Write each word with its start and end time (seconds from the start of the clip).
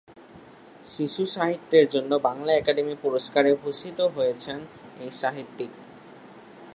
শিশু 0.83 1.23
সাহিত্যের 1.25 1.85
জন্য 1.89 2.11
বাংলা 2.27 2.51
একাডেমি 2.53 2.95
পুরস্কারে 3.01 3.51
ভূষিত 3.55 3.99
হয়েছেন 4.15 4.59
এই 4.99 5.11
সাহিত্যিক। 5.11 5.71